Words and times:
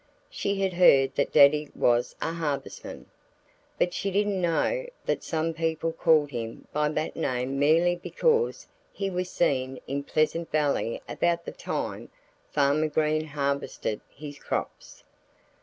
She 0.31 0.59
had 0.61 0.73
heard 0.73 1.13
that 1.13 1.31
Daddy 1.31 1.69
was 1.75 2.15
a 2.23 2.33
harvestman. 2.33 3.05
But 3.77 3.93
she 3.93 4.09
didn't 4.09 4.41
know 4.41 4.87
that 5.05 5.23
some 5.23 5.53
people 5.53 5.91
called 5.91 6.31
him 6.31 6.67
by 6.73 6.89
that 6.89 7.15
name 7.15 7.59
merely 7.59 7.97
because 7.97 8.65
he 8.91 9.11
was 9.11 9.29
seen 9.29 9.79
in 9.85 10.01
Pleasant 10.03 10.49
Valley 10.51 11.03
about 11.07 11.45
the 11.45 11.51
time 11.51 12.09
Farmer 12.49 12.87
Green 12.87 13.25
harvested 13.27 14.01
his 14.09 14.39
crops. 14.39 15.03